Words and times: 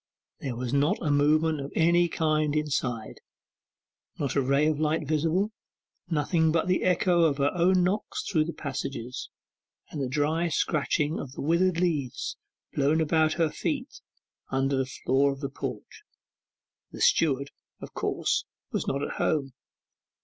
There 0.39 0.55
was 0.55 0.73
not 0.73 0.97
a 0.99 1.11
movement 1.11 1.61
of 1.61 1.71
any 1.75 2.07
kind 2.09 2.55
inside, 2.55 3.21
not 4.17 4.33
a 4.35 4.41
ray 4.41 4.65
of 4.65 4.79
light 4.79 5.07
visible; 5.07 5.51
nothing 6.09 6.51
but 6.51 6.65
the 6.67 6.81
echo 6.81 7.21
of 7.25 7.37
her 7.37 7.51
own 7.53 7.83
knocks 7.83 8.27
through 8.27 8.45
the 8.45 8.53
passages, 8.53 9.29
and 9.91 10.01
the 10.01 10.09
dry 10.09 10.47
scratching 10.47 11.19
of 11.19 11.33
the 11.33 11.41
withered 11.41 11.79
leaves 11.79 12.35
blown 12.73 12.99
about 12.99 13.33
her 13.33 13.51
feet 13.51 14.01
upon 14.47 14.69
the 14.69 14.87
floor 14.87 15.31
of 15.31 15.39
the 15.39 15.49
porch. 15.49 16.01
The 16.91 16.99
steward, 17.01 17.51
of 17.79 17.93
course, 17.93 18.45
was 18.71 18.87
not 18.87 19.03
at 19.03 19.17
home. 19.17 19.53